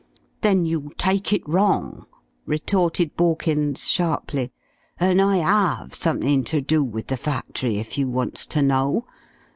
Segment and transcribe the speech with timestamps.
[0.41, 2.07] "Then you take it wrong!"
[2.47, 4.51] retorted Borkins, sharply.
[4.99, 9.05] "And I have something ter do with the factory, if you wants ter know.